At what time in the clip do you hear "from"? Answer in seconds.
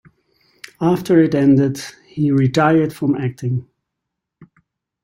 2.91-3.13